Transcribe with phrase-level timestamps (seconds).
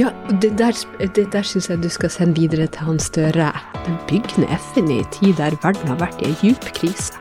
[0.00, 0.08] Ja,
[0.42, 0.72] det der,
[1.16, 3.50] det der syns jeg du skal sende videre til Hans Støre.
[3.84, 7.12] Den byggende FN i en tid der verden har vært i en djup krise.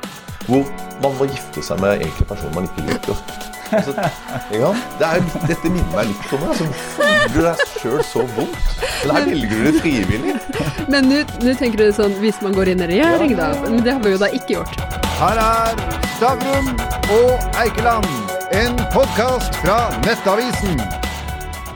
[0.48, 0.64] Hvor
[1.04, 3.20] man må gifte seg med egentlig personer man ikke liker.
[3.72, 3.94] Altså,
[4.62, 4.70] ja,
[5.00, 6.48] det er, dette minner meg litt om det.
[6.54, 8.71] Altså, Føler du deg sjøl så vondt?
[9.02, 10.38] Eller her velger du det frivillig?
[10.96, 13.52] Men nå tenker du sånn hvis man går inn i regjering, da.
[13.68, 14.80] Men det har vi jo da ikke gjort.
[15.20, 15.84] Her er
[16.16, 16.71] Stavrum
[17.20, 18.09] og Eikeland,
[18.64, 21.09] en podkast fra Nettavisen.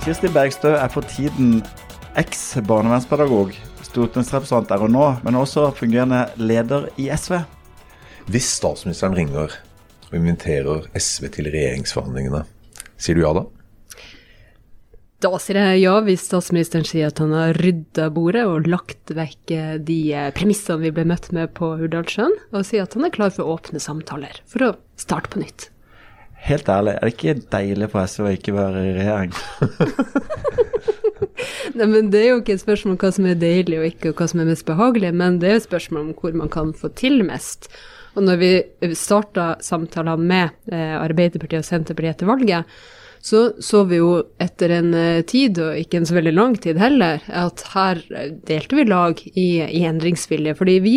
[0.03, 1.61] Kirsti Bergstø er for tiden
[2.19, 3.53] eks-barnevernspedagog,
[3.87, 7.37] stortingsrepresentant der og nå, men også fungerende leder i SV.
[8.27, 9.55] Hvis statsministeren ringer
[10.09, 12.43] og inviterer SV til regjeringsforhandlingene,
[12.99, 13.47] sier du ja da?
[15.23, 19.55] Da sier jeg ja, hvis statsministeren sier at han har rydda bordet og lagt vekk
[19.55, 23.15] eh, de eh, premissene vi ble møtt med på Hurdalssjøen, og sier at han er
[23.15, 25.69] klar for å åpne samtaler, for å starte på nytt.
[26.43, 29.35] Helt ærlig, er det ikke deilig for SV å ikke være i regjering?
[31.77, 34.11] Nei, men Det er jo ikke et spørsmål om hva som er deilig og ikke,
[34.11, 36.73] og hva som er mest behagelig, men det er et spørsmål om hvor man kan
[36.77, 37.69] få til mest.
[38.13, 38.51] Og når vi
[38.97, 42.75] starta samtalene med eh, Arbeiderpartiet og Senterpartiet etter valget,
[43.23, 46.79] så så vi jo etter en eh, tid, og ikke en så veldig lang tid
[46.81, 50.57] heller, at her eh, delte vi lag i, i endringsvilje.
[50.59, 50.95] Fordi vi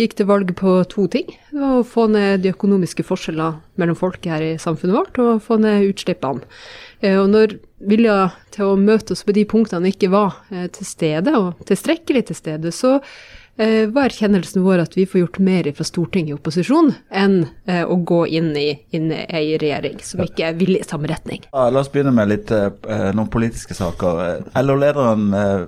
[0.00, 1.28] gikk til valg på to ting.
[1.50, 5.42] Det var å få ned de økonomiske forskjellene mellom folk her i samfunnet vårt, og
[5.44, 6.48] få ned utslippene.
[7.04, 7.58] Eh, Og når
[7.92, 8.16] vilja
[8.56, 12.72] til å møte oss på de punktene ikke var til stede, og tilstrekkelig til stede,
[12.72, 12.98] så
[13.92, 17.98] var erkjennelsen vår at vi får gjort mer fra Stortinget i opposisjon enn eh, å
[18.08, 21.44] gå inn i, inn i ei regjering som ikke vil i samme retning.
[21.50, 24.22] Ja, la oss begynne med litt, eh, noen politiske saker.
[24.24, 25.66] Eh, LO-lederen eh,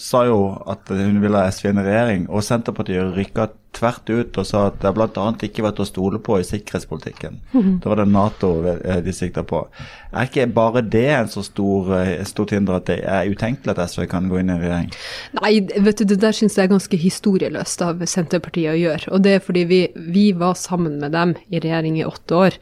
[0.00, 4.38] sa jo at hun ville ha SV inn i regjering, og Senterpartiet rykka tvert ut
[4.40, 5.26] og sa at det bl.a.
[5.46, 7.38] ikke var til å stole på i sikkerhetspolitikken.
[7.80, 9.62] Da var det Nato eh, de sikta på.
[10.10, 13.82] Er ikke bare det en så stor, eh, stort hinder at det er utenkelig at
[13.92, 14.90] SV kan gå inn i regjering?
[15.38, 15.52] Nei,
[15.86, 19.12] vet du, det der syns jeg er ganske historieløst av Senterpartiet å gjøre.
[19.14, 22.58] Og det er fordi vi, vi var sammen med dem i regjering i åtte år.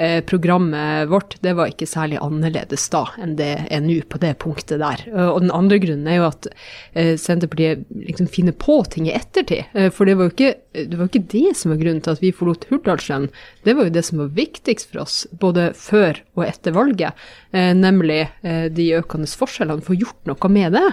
[0.00, 4.36] Eh, programmet vårt det var ikke særlig annerledes da enn det er nå på det
[4.40, 5.02] punktet der.
[5.08, 6.46] Eh, Og den andre grunnen er jo at
[6.94, 9.66] eh, Senterpartiet liksom finner på ting i ettertid.
[9.74, 12.22] Eh, For det var jo ikke, det var ikke det som var grunnen til at
[12.22, 13.28] vi forlot Hurdalssjøen.
[13.66, 17.16] Det var jo det som var viktigst for oss, både før og etter valget.
[17.50, 19.82] Eh, nemlig eh, de økende forskjellene.
[19.84, 20.84] Få gjort noe med det.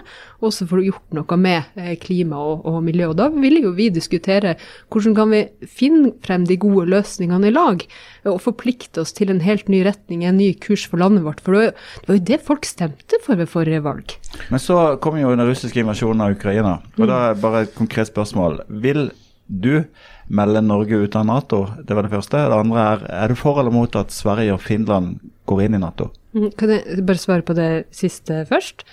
[0.41, 3.11] Også få gjort noe med eh, klima og, og miljø.
[3.11, 4.55] Og da ville jo vi diskutere
[4.93, 7.85] hvordan kan vi finne frem de gode løsningene i lag.
[8.23, 11.43] eh, Og forplikte oss til en helt ny retning, en ny kurs for landet vårt.
[11.45, 11.75] For det
[12.09, 14.17] var jo det folk stemte for ved forrige valg.
[14.49, 16.79] Men så kom jo den russiske invasjonen av Ukraina.
[16.97, 18.61] Og da er bare et konkret spørsmål.
[18.83, 19.09] Vil
[19.47, 19.85] du
[20.27, 21.61] melder Norge ut av Nato?
[21.83, 22.37] Det var det første.
[22.37, 25.81] Det andre er er du for eller mot at Sverige og Finland går inn i
[25.83, 26.09] Nato?
[26.35, 28.83] Mm, Kan jeg bare svare på det siste først?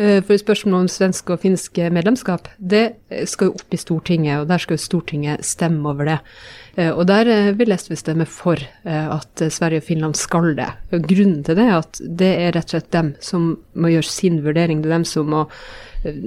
[0.00, 2.96] Eh, For spørsmålet om svenske og finske medlemskap, det
[3.28, 6.18] skal jo opp i Stortinget, og der skal jo Stortinget stemme over det.
[6.76, 10.70] Eh, Og der eh, vil SV stemme for at Sverige og Finland skal det.
[10.90, 14.42] Grunnen til det er at det er rett og slett dem som må gjøre sin
[14.44, 14.82] vurdering.
[14.82, 15.46] Det er dem som må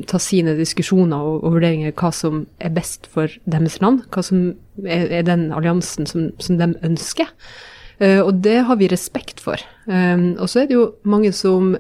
[0.08, 4.54] ta sine diskusjoner og, og vurderinger hva som er best for deres land, hva som
[4.86, 7.28] er, er den alliansen som, som de ønsker.
[8.00, 9.62] Eh, og det har vi respekt for.
[9.86, 11.76] Um, og så er det jo mange som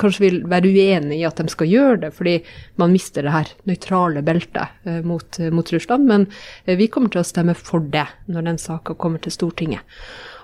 [0.00, 2.38] kanskje vil være uenig i at de skal gjøre det, fordi
[2.80, 6.08] man mister det her nøytrale beltet eh, mot, mot Russland.
[6.08, 6.26] Men
[6.64, 9.84] eh, vi kommer til å stemme for det når den saka kommer til Stortinget.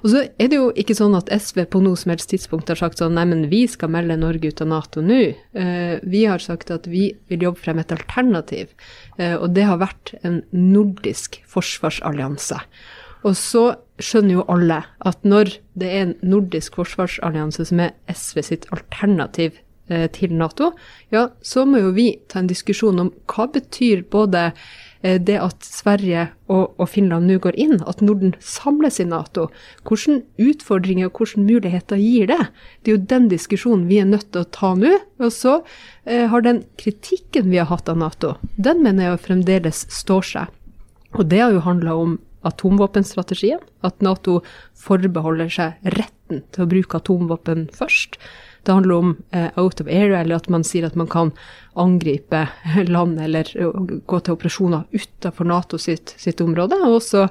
[0.04, 2.78] Og så er det jo ikke sånn at SV på noe som helst tidspunkt har
[2.78, 5.22] sagt sånn nei, men vi skal melde Norge ut av Nato nå.
[6.04, 8.76] Vi har sagt at vi vil jobbe frem et alternativ,
[9.16, 12.60] og det har vært en nordisk forsvarsallianse.
[13.25, 13.66] Og så
[14.03, 19.56] skjønner jo alle at når det er en nordisk forsvarsallianse som er SV sitt alternativ
[19.88, 20.72] eh, til Nato,
[21.15, 24.50] ja, så må jo vi ta en diskusjon om hva betyr både
[25.00, 29.49] eh, det at Sverige og, Finland nå går inn, at Norden samles i Nato.
[29.88, 32.43] Hvilke utfordringer og hvilke muligheter gir det?
[32.82, 34.93] Det er jo den diskusjonen vi er nødt til å ta nå.
[35.22, 35.59] Og så
[36.05, 40.32] eh, har den kritikken vi har hatt av Nato, den mener jeg jo fremdeles står
[40.35, 40.55] seg.
[41.17, 44.40] Og det har jo handla om atomvåpenstrategien, at Nato
[44.78, 48.19] forbeholder seg retten til å bruke atomvåpen først.
[48.66, 51.31] Det handler om eh, out of air, eller at man sier at man kan
[51.78, 52.46] angripe
[52.96, 53.52] land eller
[54.06, 56.78] gå til operasjoner utenfor Nato sitt, sitt område.
[56.82, 57.28] Og også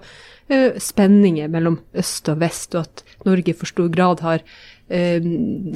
[0.47, 4.45] eh, spenninger mellom øst og vest, og at Norge i for stor grad har
[4.89, 5.29] eh,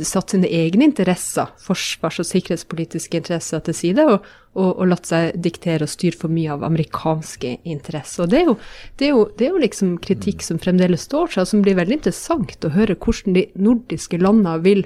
[0.06, 5.38] satt sine egne interesser, forsvars- og sikkerhetspolitiske interesser til side, og, og, og latt seg
[5.42, 8.26] diktere og styre for mye av amerikanske interesser.
[8.26, 8.58] Og det er jo,
[9.00, 11.80] det er jo, det er jo liksom kritikk som fremdeles står seg, og som blir
[11.80, 14.86] veldig interessant å høre hvordan de nordiske landene vil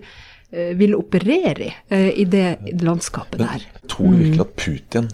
[0.53, 3.63] vil operere i, eh, i det landskapet Men der.
[3.89, 5.07] tror du virkelig at Putin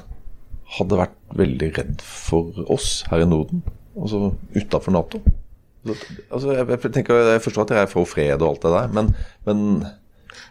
[0.77, 3.63] hadde vært veldig redd for oss her i Norden?
[3.95, 5.21] Altså utafor Nato?
[6.31, 8.87] Altså, jeg, jeg, tenker, jeg forstår at dere er for fred og alt det der,
[8.93, 9.15] men,
[9.45, 9.85] men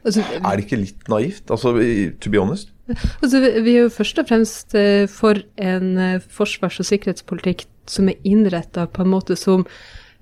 [0.04, 1.50] Altså, er det ikke litt naivt?
[1.50, 1.72] Altså,
[2.22, 2.68] to be honest?
[3.22, 7.64] Altså, vi- vi er jo først og fremst eh, for en eh, forsvars- og sikkerhetspolitikk
[7.86, 9.66] som er innretta på en måte som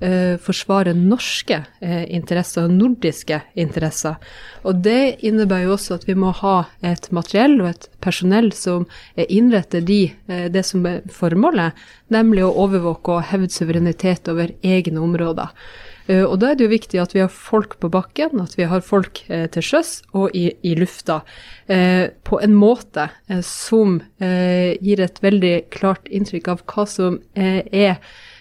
[0.01, 4.19] eh, forsvare norske eh, interesser og nordiske interesser.
[4.67, 8.87] Og det innebærer jo også at vi må ha et materiell og et personell som
[9.17, 11.77] eh, innretter de, eh, det som er formålet,
[12.13, 15.53] nemlig å overvåke og hevde suverenitet over egne områder.
[16.07, 18.69] Eh, Og da er det jo viktig at vi har folk på bakken, at vi
[18.71, 21.23] har folk eh, til sjøs og i, i lufta,
[21.67, 23.09] eh, på en måte
[23.43, 27.99] som eh, gir et veldig klart inntrykk av hva som eh, er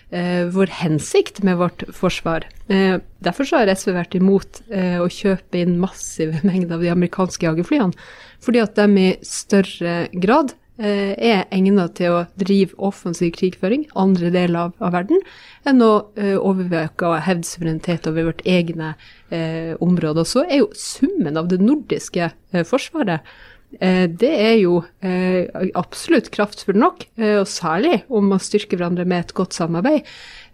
[0.09, 2.45] vår hensikt med vårt forsvar.
[2.67, 7.45] Eh, derfor har SV vært imot eh, å kjøpe inn massive mengder av de amerikanske
[7.45, 7.93] jagerflyene,
[8.41, 14.31] fordi at de i større grad eh, er egnet til å drive offensiv krigføring andre
[14.33, 15.21] deler av, av verden,
[15.69, 18.95] enn å eh, overvåke og hevde suverenitet over vårt egne
[19.29, 20.25] eh, område.
[20.25, 23.43] Og så er jo summen av det nordiske eh, forsvaret eh,
[23.79, 29.25] det er jo eh, absolutt kraftfull nok, eh, og særlig om man styrker hverandre med
[29.25, 30.05] et godt samarbeid,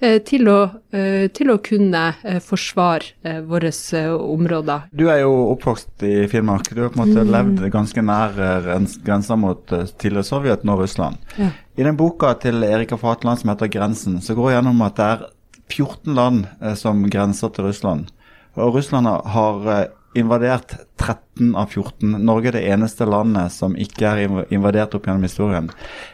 [0.01, 0.59] eh, til, å,
[0.95, 4.88] eh, til å kunne eh, forsvare eh, våre eh, områder.
[4.91, 6.71] Du er jo oppvokst i Finnmark.
[6.73, 8.71] Du har på en måte levd ganske nær eh,
[9.06, 11.21] grensa mot eh, tidligere Sovjet, nå Russland.
[11.38, 11.51] Ja.
[11.77, 15.06] I den boka til Erika Fatland som heter 'Grensen', så går det gjennom at det
[15.12, 15.29] er
[15.71, 18.12] 14 land eh, som grenser til Russland.
[18.59, 22.18] Og Russland har eh, invadert 13 av 14.
[22.25, 25.69] Norge er det eneste landet som ikke er invadert opp gjennom historien.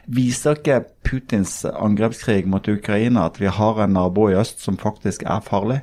[0.06, 5.26] Viser ikke Putins angrepskrig mot Ukraina at vi har en nabo i øst som faktisk
[5.26, 5.82] er farlig?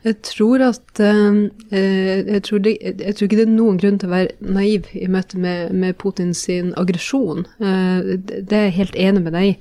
[0.00, 1.40] Jeg tror at eh,
[1.76, 4.88] eh, jeg, tror det, jeg tror ikke det er noen grunn til å være naiv
[4.96, 7.44] i møte med, med Putins aggresjon.
[7.60, 9.56] Eh, det er jeg helt enig med deg i.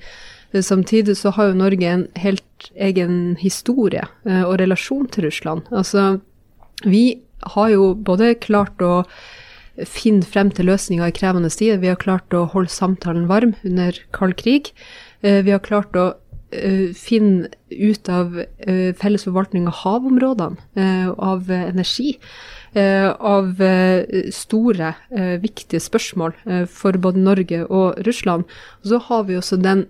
[0.65, 5.67] Samtidig så har jo Norge en helt egen historie og relasjon til Russland.
[5.69, 6.15] Altså,
[6.81, 9.03] vi har jo både klart å
[9.87, 11.79] finne frem til løsninger i krevende tider.
[11.81, 14.73] Vi har klart å holde samtalen varm under kald krig.
[15.21, 16.13] Eh, Vi har klart å
[16.51, 20.57] eh, finne ut av eh, felles forvaltning av havområdene,
[21.17, 22.17] av energi.
[22.69, 23.47] Av
[24.29, 24.91] store,
[25.41, 26.35] viktige spørsmål
[26.69, 28.43] for både Norge og Russland.
[28.83, 29.87] Og så har vi også den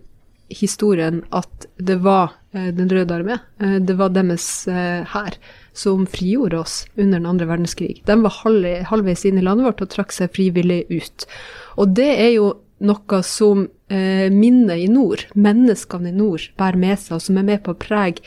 [0.47, 5.35] historien at det var Den røde armé, det var deres hær
[5.79, 8.01] som frigjorde oss under den andre verdenskrig.
[8.07, 11.27] De var halv, halvveis inn i landet vårt og trakk seg frivillig ut.
[11.79, 12.49] Og det er jo
[12.83, 17.47] noe som eh, minnet i nord, menneskene i nord, bærer med seg, og som er
[17.47, 18.23] med på å prege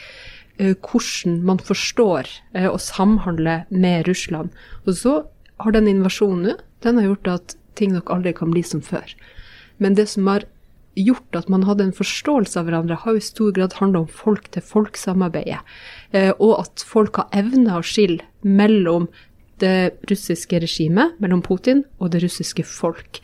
[0.59, 4.53] eh, hvordan man forstår eh, og samhandler med Russland.
[4.87, 5.19] Og så
[5.63, 9.15] har den invasjonen nå, den har gjort at ting nok aldri kan bli som før.
[9.81, 10.45] Men det som har
[10.99, 14.11] gjort at man hadde en forståelse av hverandre, har jo i stor grad handla om
[14.13, 15.61] folk-til-folk-samarbeidet.
[16.13, 19.09] Eh, og at folk har evna å skille mellom
[19.63, 23.23] det russiske regimet, mellom Putin og det russiske folk.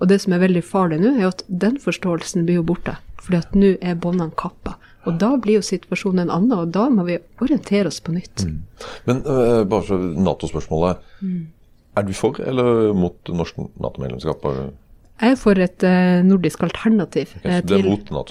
[0.00, 2.96] Og det som er veldig farlig nå, er at den forståelsen blir jo borte.
[3.20, 4.78] Fordi at nå er båndene kappa.
[5.08, 8.44] Og da blir jo situasjonen en annen, og da må vi orientere oss på nytt.
[9.08, 11.00] Men uh, bare Nato-spørsmålet.
[11.98, 14.44] Er du for eller mot norsk Nato-medlemskap?
[15.20, 17.90] Jeg er for et eh, nordisk alternativ eh, til,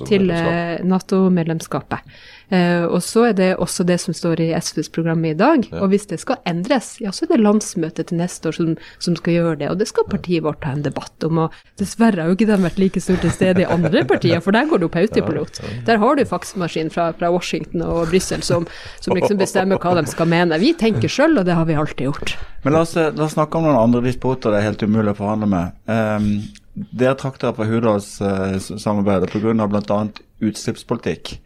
[0.09, 2.15] til eh, Nato-medlemskapet.
[2.49, 5.67] Eh, og så er det også det som står i SVs program i dag.
[5.69, 5.83] Ja.
[5.83, 9.17] Og hvis det skal endres, ja, så er det landsmøtet til neste år som, som
[9.19, 9.69] skal gjøre det.
[9.69, 11.43] Og det skal partiet vårt ha en debatt om.
[11.45, 14.57] Og dessverre har jo ikke de vært like stort til stede i andre partier, for
[14.57, 15.61] der går det jo på autopilot.
[15.85, 18.65] Der har du faksmaskin fra, fra Washington og Brussel som,
[19.03, 20.57] som liksom bestemmer hva de skal mene.
[20.61, 22.33] Vi tenker sjøl, og det har vi alltid gjort.
[22.63, 25.19] Men la oss, la oss snakke om noen andre disputer det er helt umulig å
[25.21, 25.77] forhandle med.
[25.85, 26.25] Um,
[26.73, 29.67] dere trakk dere fra Hurdalssamarbeidet pga.
[29.67, 29.99] bl.a.
[30.45, 31.37] utslippspolitikk.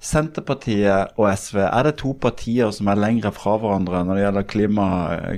[0.00, 4.46] Senterpartiet og SV, er det to partier som er lengre fra hverandre når det gjelder
[4.48, 4.86] klima,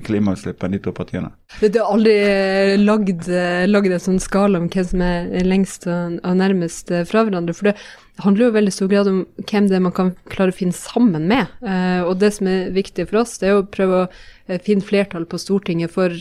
[0.06, 1.32] klimautslipp enn de to partiene?
[1.60, 6.22] Det har aldri eh, eh, lagd en sånn skala om hvem som er lengst og
[6.38, 7.54] nærmest eh, fra hverandre.
[7.54, 7.76] For det
[8.22, 10.76] handler jo i veldig stor grad om hvem det er man kan klare å finne
[10.76, 11.48] sammen med.
[12.04, 15.40] Og det som er viktig for oss, det er å prøve å finne flertall på
[15.40, 16.12] Stortinget for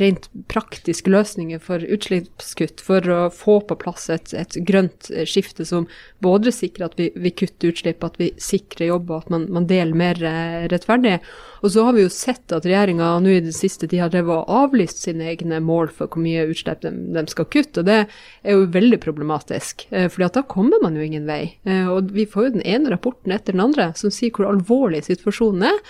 [0.00, 5.84] rent praktiske løsninger for utslippskutt, for å få på plass et, et grønt skifte som
[6.24, 9.68] både sikrer at vi, vi kutter utslipp, at vi sikrer jobb, og at man, man
[9.70, 10.24] deler mer
[10.72, 11.18] rettferdig.
[11.60, 14.32] Og så har vi jo sett at regjeringa nå i det siste tid har drevet
[14.38, 17.98] og avlyst sine egne mål for hvor mye utslipp de, de skal kutte, og det
[18.04, 19.86] er jo veldig problematisk.
[19.88, 21.58] for da kommer man jo ingen vei.
[21.68, 25.04] Eh, og vi får jo den ene rapporten etter den andre som sier hvor alvorlig
[25.06, 25.82] situasjonen er.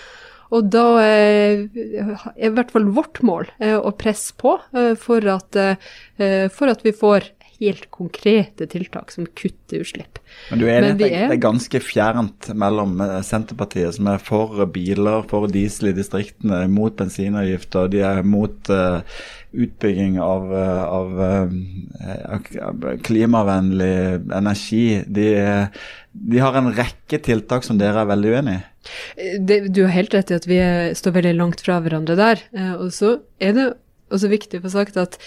[0.55, 5.25] Og da eh, er i hvert fall vårt mål eh, å presse på eh, for
[5.29, 10.19] at, eh, for at vi får helt konkrete tiltak som kutter utslipp.
[10.51, 15.25] Men du er enig det, er- ganske fjernt mellom eh, Senterpartiet, som er for biler,
[15.29, 19.01] for diesel i distriktene, mot bensinavgifter, de er mot uh,
[19.51, 25.03] utbygging av, eh, av uh, klimavennlig energi.
[25.07, 25.27] De,
[26.11, 28.63] de har en rekke tiltak som dere er veldig uenig i.
[29.39, 30.59] Det, du har helt rett i at vi
[30.97, 32.43] står veldig langt fra hverandre der.
[32.55, 33.67] Eh, og så er det
[34.13, 35.17] også viktig å få sagt at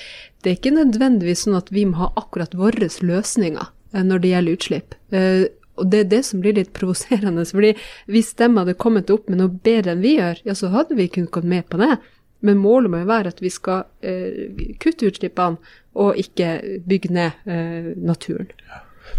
[0.42, 4.32] det er ikke nødvendigvis sånn at vi må ha akkurat våre løsninger eh, når det
[4.32, 4.96] gjelder utslipp.
[5.14, 5.44] Eh,
[5.80, 7.44] og det er det som blir litt provoserende.
[7.48, 7.74] fordi
[8.12, 11.08] hvis de hadde kommet opp med noe bedre enn vi gjør, ja, så hadde vi
[11.08, 11.96] kunnet gått med på det.
[12.42, 15.60] Men målet må jo være at vi skal eh, kutte utslippene
[16.02, 18.50] og ikke bygge ned eh, naturen.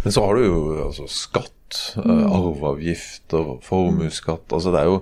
[0.04, 2.26] Men så har du jo altså, skatt, mm.
[2.28, 4.52] arveavgifter, formuesskatt.
[4.52, 4.98] Altså, det er jo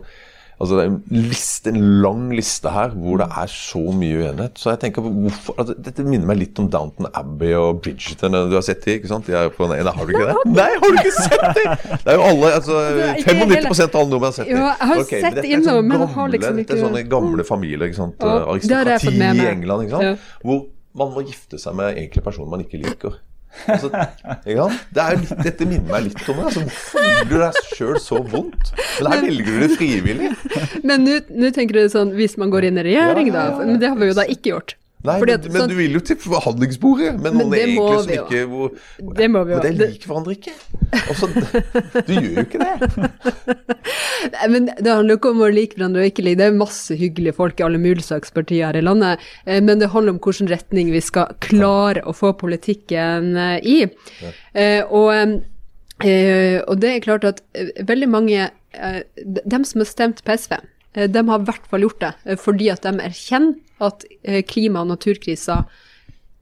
[0.62, 4.60] altså, det er en, liste, en lang liste her hvor det er så mye uenighet.
[4.62, 8.38] Så jeg tenker, hvorfor, altså, Dette minner meg litt om Downton Abbey og Bridgerton.
[8.52, 9.28] Du har sett de, ikke sant?
[9.28, 10.44] De er på den ene, har du ikke det?
[10.60, 11.66] Nei, har du ikke sett de?!
[11.92, 14.54] Det er jo alle, altså Det er 95 av alle nordmenn har sett de.
[14.54, 17.48] Jo, jeg har okay, sett innom, men jeg har liksom ikke Dette er sånne gamle
[17.48, 18.16] familier, ikke sant.
[18.22, 19.50] Det fått Aristokrati i.
[19.56, 20.08] England, ikke sant.
[20.12, 20.40] Ja.
[20.46, 20.64] Hvor
[21.02, 23.20] man må gifte seg med egentlig personer man ikke liker.
[23.68, 23.90] Altså.
[24.46, 26.46] Det er litt, dette minner meg litt om det.
[26.50, 28.72] Altså, hvorfor vil du deg sjøl så vondt?
[29.02, 30.30] Men her velger du det frivillig.
[30.88, 33.58] Men nå nå tenker du sånn hvis man går inn i regjering, Ja, ja, ja.
[33.60, 33.66] da.
[33.68, 34.76] Men det har vi jo da ikke gjort.
[35.04, 37.86] Nei, Fordi men, men sånn- du vil jo til forhandlingsbordet med Men noen det må
[37.90, 38.76] egentlig som ikke hvor,
[39.18, 39.58] Det må vi jo.
[39.64, 40.54] Men Det- liker hverandre ikke.
[41.10, 41.30] Altså,
[42.06, 42.76] du gjør jo ikke det.
[44.36, 46.38] Nei, Men det handler jo ikke om å like hverandre og ikke like.
[46.42, 49.20] Det er masse hyggelige folk i alle mulige slags partier her i landet.
[49.46, 53.80] Eh, Men det handler om hvilken retning vi skal klare å få politikken eh, i.
[54.22, 54.86] Ja.
[54.92, 55.42] Og,
[56.06, 57.42] eh, og det er klart at
[57.88, 60.56] veldig mange de- Dem som har stemt på SV,
[60.94, 64.84] de har i hvert fall gjort det eh, fordi at de erkjenner at eh, klima-
[64.84, 65.64] og naturkrisa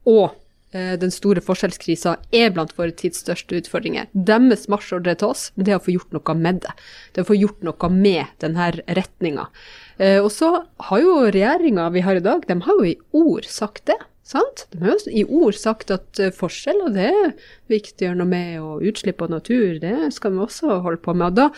[0.08, 0.34] og
[0.72, 4.10] eh, den store forskjellskrisa er blant våre tids største utfordringer.
[4.12, 6.74] Deres marsjordre til oss, det er å få gjort noe med det.
[7.12, 9.48] Det er å få gjort noe med denne retninga.
[9.98, 10.52] Eh, og så
[10.90, 13.98] har jo regjeringa vi har i dag, de har jo i ord sagt det.
[14.30, 14.68] Sant?
[14.70, 17.32] De har jo i ord sagt at forskjell, forskjeller det er
[17.72, 21.14] viktig å gjøre noe med, og utslipp av natur det skal vi også holde på
[21.16, 21.32] med.
[21.32, 21.48] Og da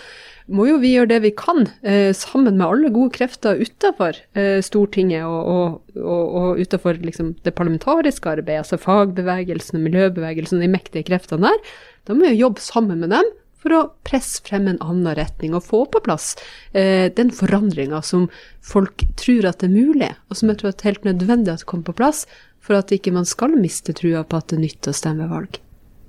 [0.49, 4.63] må jo vi gjøre det vi kan, eh, sammen med alle gode krefter utenfor eh,
[4.65, 10.73] Stortinget og, og, og, og utenfor liksom, det parlamentariske arbeidet, altså fagbevegelsen og miljøbevegelsen, de
[10.73, 11.73] mektige kreftene der.
[12.09, 13.29] Da må vi jobbe sammen med dem
[13.63, 16.33] for å presse frem en annen retning og få på plass
[16.73, 18.29] eh, den forandringa som
[18.63, 21.91] folk tror at det er mulig, og som jeg tror er helt nødvendig at kommer
[21.91, 22.27] på plass
[22.63, 25.59] for at ikke man skal miste trua på at det nytter å stemme valg.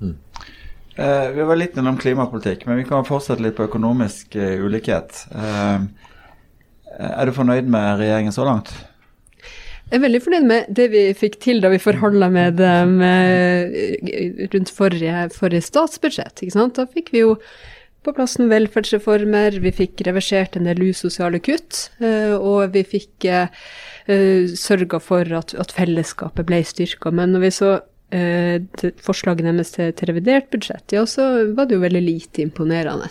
[0.01, 0.19] valg.
[0.95, 5.25] Eh, vi var litt innom klimapolitikk, men vi kan fortsette litt på økonomisk eh, ulikhet.
[5.33, 5.85] Eh,
[6.93, 8.69] er du fornøyd med regjeringen så langt?
[9.91, 14.47] Jeg er veldig fornøyd med det vi fikk til da vi forhandla med dem eh,
[14.53, 16.41] rundt forrige, forrige statsbudsjett.
[16.73, 17.35] Da fikk vi jo
[18.03, 23.27] på plass noen velferdsreformer, vi fikk reversert en del usosiale kutt, eh, og vi fikk
[23.29, 27.13] uh, sørga for at, at fellesskapet ble styrka.
[27.15, 27.73] Men når vi så
[29.01, 31.23] forslagene deres til, til revidert budsjett, ja, så
[31.57, 33.07] var det jo veldig lite imponerende.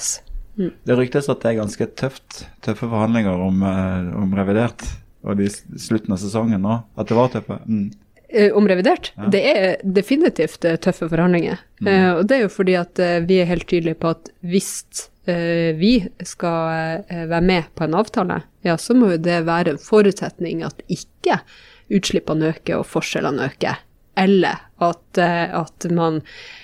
[0.55, 4.85] Det ryktes at det er ganske tøft, tøffe forhandlinger om, eh, om revidert
[5.23, 6.81] og de slutten av sesongen nå.
[6.99, 7.61] At det var tøffe.
[7.67, 7.91] Mm.
[8.33, 9.13] Eh, om revidert.
[9.29, 11.61] Det er definitivt eh, tøffe forhandlinger.
[11.85, 14.73] Eh, og det er jo fordi at vi er helt tydelige på at hvis
[15.29, 15.93] uh, vi
[16.27, 20.81] skal være med på en avtale, ja, så må jo det være en forutsetning at
[20.89, 21.43] ikke
[21.93, 23.83] utslippene øker og forskjellene øker.
[24.17, 26.21] Eller at, at man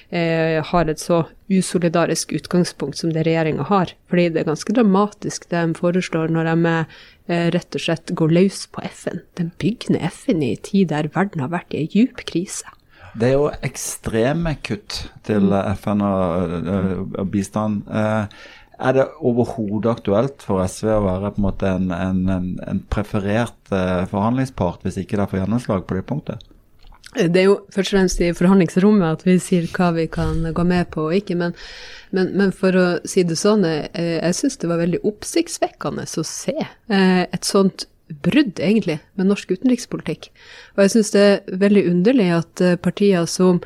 [0.09, 3.93] har et så usolidarisk utgangspunkt som det regjeringa har.
[4.11, 8.35] Fordi det er ganske dramatisk det de foreslår når de eh, rett og slett går
[8.37, 9.23] løs på FN.
[9.41, 12.69] De bygger ned FN i en tid der verden har vært i en djup krise.
[13.19, 17.89] Det er jo ekstreme kutt til eh, FN og, eh, og bistand.
[17.89, 18.45] Eh,
[18.79, 22.21] er det overhodet aktuelt for SV å være på en måte en, en,
[22.63, 26.45] en, preferert forhandlingspart hvis ikke de får gjennomslag på det punktet?
[27.17, 30.65] Det er jo først og fremst i forhandlingsrommet at vi sier hva vi kan gå
[30.69, 31.55] med på og ikke, men,
[32.13, 36.27] men, men for å si det sånn, eh, jeg syns det var veldig oppsiktsvekkende å
[36.27, 37.87] se eh, et sånt
[38.25, 40.31] brudd, egentlig, med norsk utenrikspolitikk.
[40.77, 43.61] Og jeg syns det er veldig underlig at eh, partier som,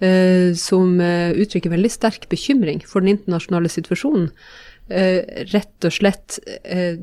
[0.00, 4.30] eh, som eh, uttrykker veldig sterk bekymring for den internasjonale situasjonen,
[4.88, 5.20] eh,
[5.52, 7.02] rett og slett eh,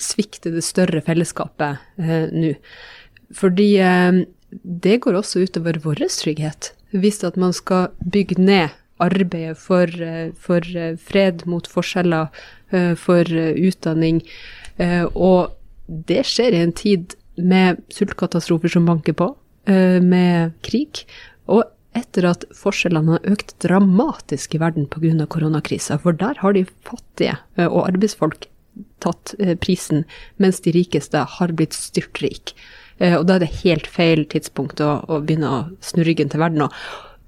[0.00, 2.54] svikter det større fellesskapet eh, nå.
[3.34, 4.24] Fordi eh,
[4.62, 6.72] det går også utover vår trygghet.
[6.94, 12.30] Hvis at man skal bygge ned arbeidet for, eh, for eh, fred mot forskjeller,
[12.72, 14.22] eh, for utdanning.
[15.14, 15.54] Og
[15.86, 19.28] det skjer i en tid med sultkatastrofer som banker på,
[19.66, 21.04] med krig.
[21.46, 21.62] Og
[21.94, 25.26] etter at forskjellene har økt dramatisk i verden pga.
[25.26, 26.00] koronakrisa.
[26.02, 28.48] For der har de fattige og arbeidsfolk
[28.98, 30.04] tatt prisen,
[30.38, 32.56] mens de rikeste har blitt styrtrik.
[32.98, 36.42] Eh, Og da er det helt feil tidspunkt å, å begynne å snu ryggen til
[36.42, 36.62] verden.
[36.66, 36.72] Og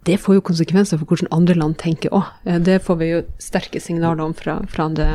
[0.07, 2.29] det får jo konsekvenser for hvordan andre land tenker òg.
[2.63, 5.09] Det får vi jo sterke signaler om fra, fra andre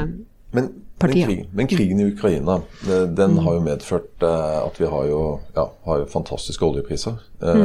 [0.52, 0.66] Men,
[1.00, 5.06] men, krigen, men krigen i Ukraina eh, den har jo medført eh, at vi har
[5.08, 5.22] jo,
[5.56, 7.16] ja, har jo fantastiske oljepriser.
[7.40, 7.64] Mm.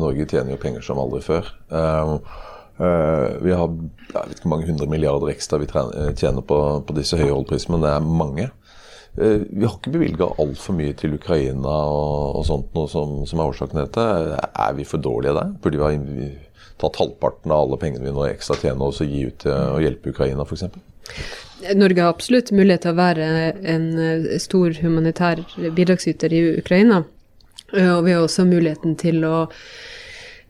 [0.00, 1.52] Norge tjener jo penger som aldri før.
[1.68, 2.14] Eh,
[2.80, 3.68] eh, vi har
[4.08, 7.34] jeg vet ikke hvor mange hundre milliarder ekstra vi eh, tjener på, på disse høye
[7.34, 8.48] oljeprisene, men det er mange.
[9.16, 13.40] Eh, vi har ikke bevilga altfor mye til Ukraina og, og sånt noe som, som
[13.40, 14.06] er årsaken til dette.
[14.66, 15.56] Er vi for dårlige der?
[15.64, 16.38] Burde vi ha
[16.78, 19.80] tatt halvparten av alle pengene vi nå ekstra tjener og så gi ut til å
[19.82, 20.68] hjelpe Ukraina f.eks.?
[21.74, 23.28] Norge har absolutt mulighet til å være
[23.66, 25.42] en eh, stor humanitær
[25.74, 27.02] bidragsyter i Ukraina.
[27.72, 29.48] Eh, Og vi har også muligheten til å,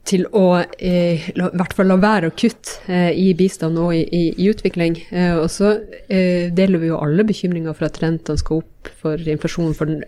[0.09, 4.03] til å eh, i hvert fall la være å kutte eh, i bistand og i,
[4.05, 4.97] i, i utvikling.
[5.13, 5.75] Eh, og så
[6.09, 10.05] deler vi jo alle bekymringer for at rentene skal opp for inflasjonen, for den,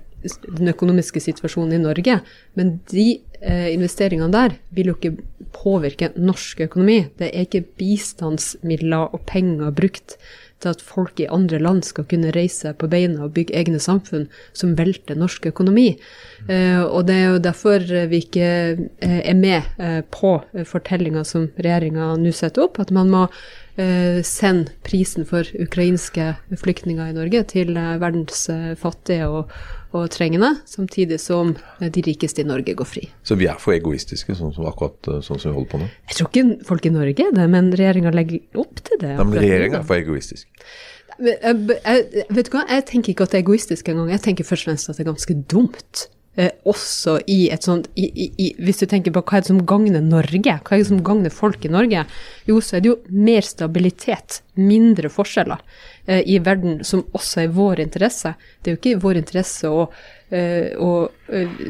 [0.47, 2.21] den økonomiske situasjonen i Norge.
[2.59, 3.09] Men de
[3.41, 6.99] investeringene der vil jo ikke påvirke norsk økonomi.
[7.17, 10.19] Det er ikke bistandsmidler og penger brukt
[10.61, 14.29] til at folk i andre land skal kunne reise på beina og bygge egne samfunn
[14.57, 15.89] som velter norsk økonomi.
[16.49, 18.51] Eh, og det er jo derfor vi ikke
[19.01, 20.37] eh, er med eh, på
[20.69, 23.27] fortellinga som regjeringa nå setter opp, at man må
[24.27, 29.53] sende prisen for ukrainske flyktninger i Norge til eh, verdens eh, fattige og,
[29.97, 33.07] og trengende, samtidig som eh, de rikeste i Norge går fri.
[33.27, 35.91] Så vi er for egoistiske, sånn som akkurat eh, sånn som vi holder på nå.
[36.11, 39.17] Jeg tror ikke folk i Norge er det, men regjeringa legger opp til det.
[39.17, 40.49] Nei, men regjeringa er for egoistisk.
[41.21, 44.09] Jeg, jeg, vet du hva, jeg tenker ikke at det er egoistisk engang.
[44.15, 46.07] Jeg tenker først og fremst at det er ganske dumt.
[46.39, 48.05] Eh, også i et sånt i,
[48.39, 51.01] i, Hvis du tenker på hva er det som gagner Norge, hva er det som
[51.03, 52.05] gagner folk i Norge,
[52.47, 55.59] jo, så er det jo mer stabilitet, mindre forskjeller
[56.07, 58.37] eh, i verden, som også er vår interesse.
[58.63, 59.89] Det er jo ikke i vår interesse å,
[60.31, 60.95] eh, å,
[61.35, 61.61] eh,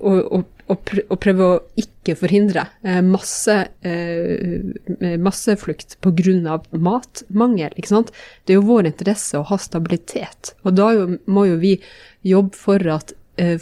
[0.00, 6.60] å, å, prøve å ikke forhindre eh, masse, eh, masseflukt pga.
[6.72, 7.76] matmangel.
[7.76, 8.16] Ikke sant?
[8.46, 10.56] Det er jo vår interesse å ha stabilitet.
[10.64, 10.94] Og da
[11.28, 11.76] må jo vi
[12.24, 13.12] jobbe for at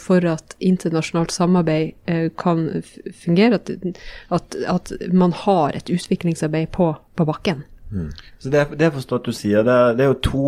[0.01, 2.67] for at internasjonalt samarbeid eh, kan
[3.23, 3.69] fungere, at,
[4.29, 7.63] at, at man har et utviklingsarbeid på, på bakken.
[8.39, 9.65] Så det, det forstår at du sier.
[9.67, 10.43] Det, det er jo to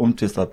[0.00, 0.46] omtvista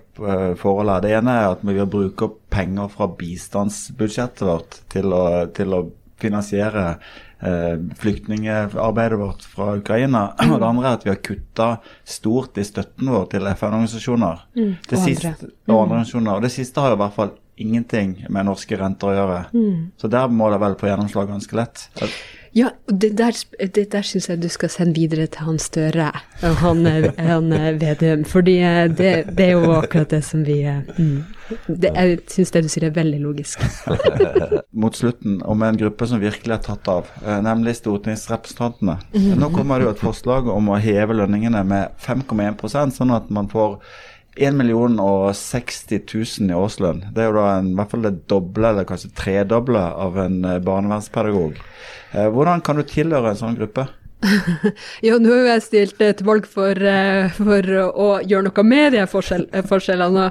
[0.59, 1.03] forhold her.
[1.05, 5.23] Det ene er at vi vil bruke penger fra bistandsbudsjettet vårt til å,
[5.55, 5.85] til å
[6.21, 6.85] finansiere
[7.39, 10.25] eh, flyktningarbeidet vårt fra Ukraina.
[10.51, 11.69] Og det andre er at vi har kutta
[12.03, 14.43] stort i støtten vår til FN-organisasjoner.
[14.59, 14.73] Mm.
[14.75, 15.53] og siste- andre.
[15.67, 16.33] Og andre organisasjoner.
[16.35, 19.41] Og det siste har jo i hvert fall ingenting med norske renter å gjøre.
[19.55, 19.89] Mm.
[20.01, 21.87] Så der må det vel på gjennomslag ganske lett.
[22.53, 23.35] Ja, det der,
[23.75, 26.09] det der syns jeg du skal sende videre til han Støre
[26.41, 28.25] han, eh, han eh, Vedum.
[28.27, 31.23] Fordi eh, det, det er jo akkurat det som vi mm.
[31.67, 33.63] det, Jeg syns det du sier er veldig logisk.
[34.83, 37.07] mot slutten og med en gruppe som virkelig er tatt av,
[37.43, 38.97] nemlig stortingsrepresentantene.
[39.39, 43.47] Nå kommer det jo et forslag om å heve lønningene med 5,1% sånn at man
[43.51, 43.79] får
[44.39, 47.01] 1 million og 60 000 i årslønn.
[47.11, 50.37] Det er jo da en, i hvert fall det doble, eller kanskje tredoble, av en
[50.47, 51.59] eh, barnevernspedagog.
[52.13, 53.87] Eh, Hvordan kan du tilhøre en sånn gruppe?
[55.07, 58.95] Ja, nå har jeg stilt et til valg for, eh, for å gjøre noe med
[58.95, 60.29] de forskjell, eh, forskjellene.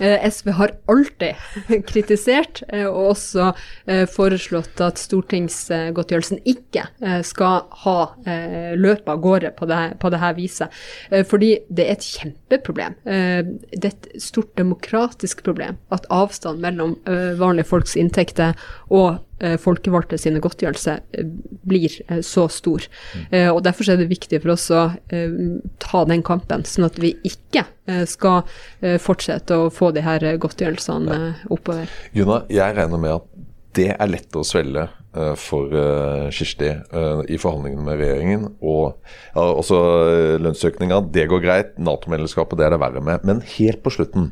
[0.00, 1.34] Eh, SV har alltid
[1.90, 3.46] kritisert eh, og også
[3.88, 6.84] eh, foreslått at stortingsgodtgjørelsen ikke
[7.26, 7.94] skal ha
[8.76, 10.74] løpet av gårde på dette det viset.
[11.30, 12.96] Fordi det er et kjempeproblem.
[13.04, 16.96] Det er et stort demokratisk problem at avstand mellom
[17.40, 18.56] vanlige folks inntekter
[18.88, 19.22] og
[19.60, 21.28] folkevalgte sine godtgjørelser eh,
[21.68, 22.86] blir eh, så stor.
[23.30, 25.36] Eh, og Derfor er det viktig for oss å eh,
[25.82, 28.44] ta den kampen, sånn at vi ikke eh, skal
[28.80, 31.90] eh, fortsette å få de her eh, godtgjørelsene eh, oppover.
[32.16, 33.32] Juna, jeg regner med at
[33.76, 38.48] det er lett å svelge eh, for eh, Kirsti eh, i forhandlingene med regjeringen.
[38.64, 38.96] Og
[39.34, 39.82] ja, også
[40.40, 41.76] lønnsøkninga, det går greit.
[41.76, 43.26] Nato-medlemskapet, det er det verre med.
[43.28, 44.30] Men helt på slutten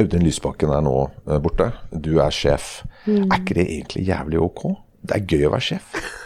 [0.00, 0.94] Audun Lysbakken er nå
[1.28, 1.70] eh, borte.
[1.92, 2.82] Du er sjef.
[3.06, 4.62] Er ikke det egentlig jævlig ok?
[5.04, 5.94] Det er gøy å være sjef.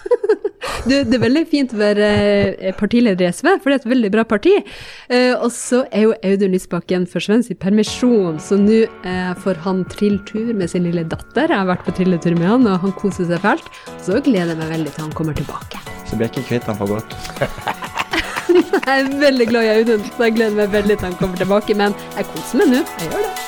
[0.88, 2.06] Du, det er veldig fint å være
[2.62, 4.52] eh, partileder i SV, for det er et veldig bra parti.
[5.10, 8.78] Eh, og så er jo Audun Lysbakken forsvunnet i permisjon, så nå
[9.42, 11.50] får han trilltur med sin lille datter.
[11.50, 13.68] Jeg har vært på trilletur med han, og han koser seg fælt.
[14.06, 15.82] Så gleder jeg meg veldig til han kommer tilbake.
[16.06, 17.18] så blir jeg ikke kvitt han for godt.
[18.48, 21.76] Jeg er veldig glad i Audun, så jeg gleder meg veldig til han kommer tilbake.
[21.76, 22.86] Men jeg koser meg nå.
[23.02, 23.47] Jeg gjør det.